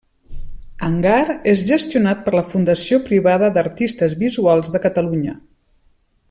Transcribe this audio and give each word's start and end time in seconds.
Hangar 0.85 1.35
és 1.51 1.61
gestionat 1.71 2.23
per 2.29 2.33
la 2.37 2.43
Fundació 2.53 2.99
Privada 3.11 3.51
d'Artistes 3.59 4.17
Visuals 4.25 4.73
de 4.77 4.83
Catalunya. 4.89 5.37